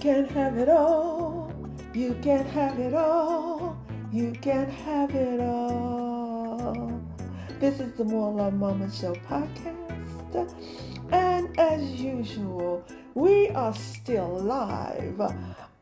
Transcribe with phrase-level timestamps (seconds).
[0.00, 1.52] can have it all.
[1.92, 3.76] You can't have it all.
[4.10, 7.02] You can't have it all.
[7.58, 10.54] This is the More Love Moment Show podcast.
[11.12, 12.82] And as usual,
[13.12, 15.20] we are still live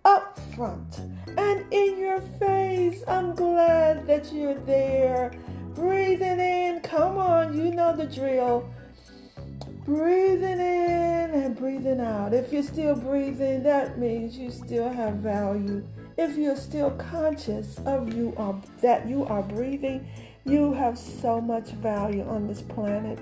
[0.04, 0.98] up front
[1.36, 3.04] and in your face.
[3.06, 5.32] I'm glad that you're there.
[5.76, 6.80] Breathing in.
[6.80, 8.68] Come on, you know the drill.
[9.84, 11.27] Breathing in
[11.88, 12.34] breathing out.
[12.34, 15.86] If you're still breathing, that means you still have value.
[16.16, 20.06] If you're still conscious of you are that you are breathing,
[20.44, 23.18] you have so much value on this planet.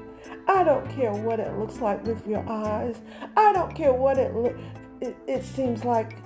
[0.49, 2.97] I don't care what it looks like with your eyes.
[3.37, 4.33] I don't care what it
[5.01, 6.17] it, it seems like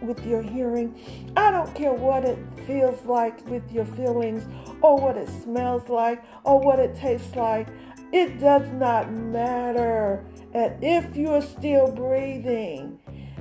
[0.00, 0.94] with your hearing.
[1.36, 4.44] I don't care what it feels like with your feelings
[4.82, 7.68] or what it smells like or what it tastes like.
[8.12, 10.24] It does not matter.
[10.52, 12.98] And if you're still breathing,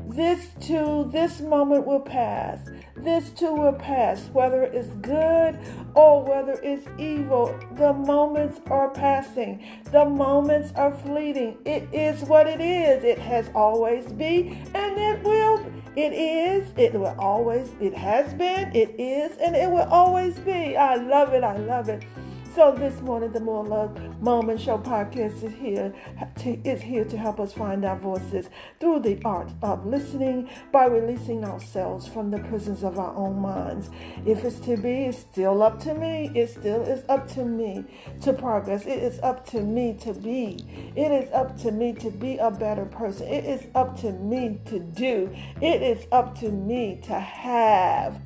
[0.09, 2.59] this too, this moment will pass.
[2.95, 5.59] This too will pass, whether it's good
[5.95, 7.57] or whether it's evil.
[7.73, 9.63] The moments are passing.
[9.91, 11.57] The moments are fleeting.
[11.65, 13.03] It is what it is.
[13.03, 15.65] It has always been, and it will.
[15.95, 16.71] It is.
[16.77, 17.69] It will always.
[17.79, 18.75] It has been.
[18.75, 20.75] It is, and it will always be.
[20.75, 21.43] I love it.
[21.43, 22.03] I love it.
[22.57, 25.93] So this morning, the More Love Moment Show podcast is here
[26.39, 30.87] to, is here to help us find our voices through the art of listening by
[30.87, 33.91] releasing ourselves from the prisons of our own minds.
[34.25, 36.31] If it's to be, it's still up to me.
[36.33, 37.85] It still is up to me
[38.21, 38.87] to progress.
[38.87, 40.93] It is up to me to be.
[40.95, 43.27] It is up to me to be a better person.
[43.27, 45.29] It is up to me to do.
[45.61, 48.19] It is up to me to have.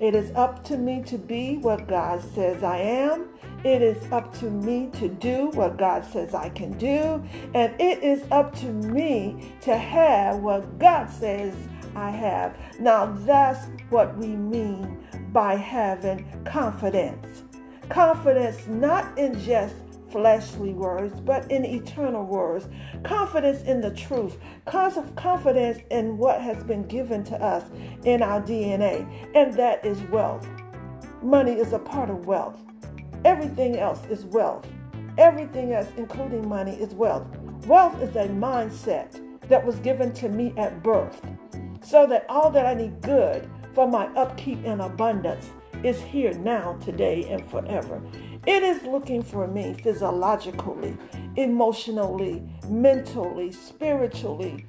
[0.00, 3.28] It is up to me to be what God says I am.
[3.64, 7.24] It is up to me to do what God says I can do.
[7.54, 11.54] And it is up to me to have what God says
[11.96, 12.56] I have.
[12.78, 17.42] Now, that's what we mean by having confidence.
[17.88, 19.76] Confidence not in just
[20.10, 22.68] fleshly words, but in eternal words.
[23.02, 24.36] Confidence in the truth.
[24.66, 27.64] Confidence in what has been given to us
[28.04, 30.46] in our DNA, and that is wealth.
[31.22, 32.60] Money is a part of wealth.
[33.24, 34.66] Everything else is wealth.
[35.16, 37.26] Everything else, including money, is wealth.
[37.66, 41.20] Wealth is a mindset that was given to me at birth,
[41.82, 45.50] so that all that I need good for my upkeep and abundance
[45.82, 48.02] is here now, today, and forever.
[48.46, 50.96] It is looking for me physiologically,
[51.36, 54.66] emotionally, mentally, spiritually,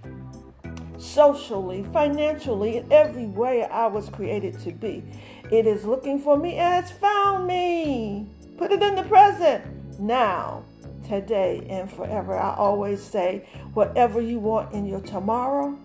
[0.97, 5.03] socially, financially, in every way I was created to be.
[5.51, 8.27] It is looking for me as found me.
[8.57, 10.63] Put it in the present now,
[11.07, 12.37] today, and forever.
[12.37, 15.77] I always say, whatever you want in your tomorrow,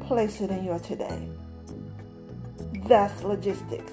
[0.00, 1.28] place it in your today.
[2.86, 3.92] That's logistics.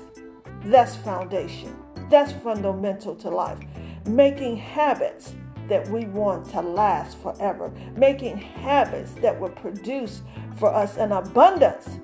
[0.66, 1.76] That's foundation.
[2.10, 3.60] That's fundamental to life.
[4.08, 5.34] Making habits
[5.70, 7.72] that we want to last forever.
[7.96, 10.22] Making habits that will produce
[10.58, 12.00] for us an abundance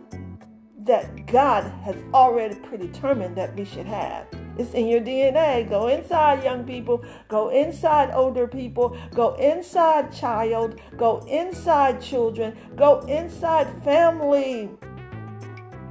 [0.80, 4.28] that God has already predetermined that we should have.
[4.58, 5.68] It's in your DNA.
[5.68, 7.04] Go inside, young people.
[7.28, 8.96] Go inside, older people.
[9.14, 10.80] Go inside, child.
[10.98, 12.56] Go inside, children.
[12.76, 14.70] Go inside, family.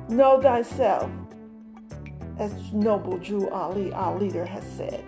[0.08, 1.10] Know thyself,
[2.38, 5.04] as noble Drew Ali, our leader, has said.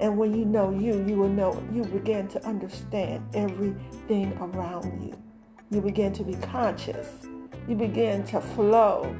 [0.00, 5.16] And when you know you, you will know, you begin to understand everything around you.
[5.70, 7.08] You begin to be conscious.
[7.68, 9.16] You begin to flow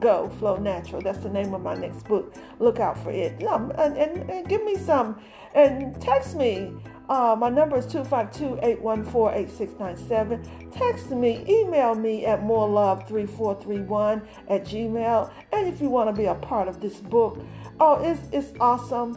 [0.00, 1.00] Go, Flow Natural.
[1.00, 2.34] That's the name of my next book.
[2.58, 3.40] Look out for it.
[3.40, 5.20] and, and, and give me some.
[5.54, 6.72] And text me.
[7.08, 10.72] Uh, my number is 252-814-8697.
[10.72, 15.30] Text me, email me at morelove3431 at gmail.
[15.52, 17.40] And if you want to be a part of this book,
[17.78, 19.16] oh, it's, it's awesome.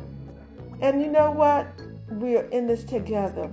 [0.81, 1.67] And you know what?
[2.09, 3.51] We're in this together.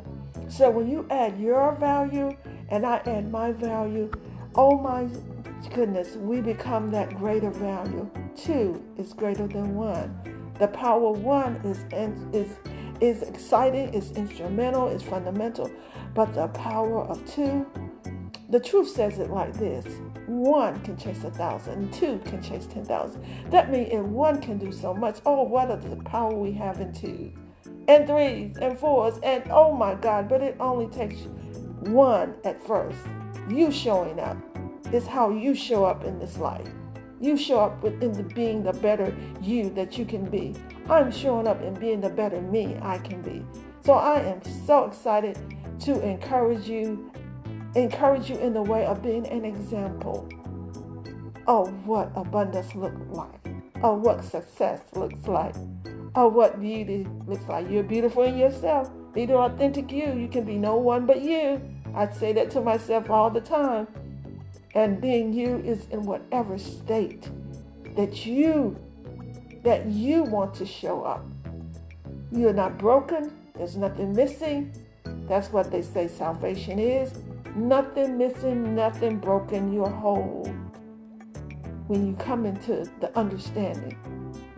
[0.49, 2.37] So when you add your value
[2.69, 4.11] and I add my value,
[4.55, 5.09] oh my
[5.67, 8.11] goodness, we become that greater value.
[8.37, 10.19] Two is greater than one.
[10.59, 11.85] The power one is
[12.33, 12.57] is
[13.01, 15.71] is exciting, is instrumental, is fundamental,
[16.15, 17.67] but the power of two,
[18.49, 19.85] the truth says it like this:
[20.27, 23.23] one can chase a thousand, two can chase ten thousand.
[23.51, 26.81] That means if one can do so much, oh, what is the power we have
[26.81, 27.33] in two,
[27.87, 30.29] and threes and fours, and oh my God!
[30.29, 31.21] But it only takes
[31.81, 32.99] one at first.
[33.51, 34.39] You showing up
[34.93, 36.69] is how you show up in this life.
[37.21, 40.55] You show up within the being the better you that you can be.
[40.89, 43.43] I'm showing up and being the better me I can be.
[43.85, 45.39] So I am so excited
[45.81, 47.11] to encourage you,
[47.75, 50.29] encourage you in the way of being an example
[51.47, 55.55] of what abundance looks like, of what success looks like,
[56.15, 57.71] of what beauty looks like.
[57.71, 58.91] You're beautiful in yourself.
[59.15, 60.13] Be the authentic you.
[60.13, 61.63] You can be no one but you.
[61.95, 63.87] I say that to myself all the time.
[64.77, 67.31] And being you is in whatever state
[67.97, 68.77] that you
[69.65, 71.25] that you want to show up.
[72.31, 73.33] You're not broken.
[73.55, 74.77] There's nothing missing.
[75.27, 77.11] That's what they say salvation is.
[77.55, 79.73] Nothing missing, nothing broken.
[79.73, 80.45] You're whole.
[81.87, 83.97] When you come into the understanding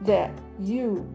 [0.03, 1.09] that you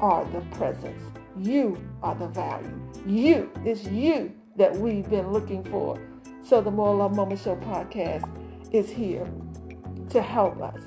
[0.00, 1.02] are the presence,
[1.38, 6.00] you are the value, you, it's you that we've been looking for.
[6.42, 8.30] So the More Love Moment Show podcast
[8.72, 9.28] is here
[10.10, 10.80] to help us.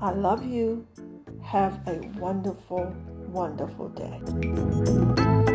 [0.00, 0.86] I love you.
[1.42, 2.94] Have a wonderful,
[3.32, 5.47] wonderful day.